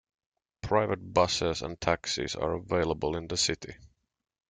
Private 0.63 1.13
buses 1.13 1.61
and 1.61 1.79
taxis 1.79 2.35
are 2.35 2.53
available 2.55 3.15
in 3.15 3.27
the 3.27 3.37
city. 3.37 3.75